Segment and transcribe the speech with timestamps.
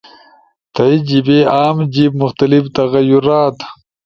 [0.73, 3.57] تھأئی جیِبے، عام جیِب/ مختلف تغیرات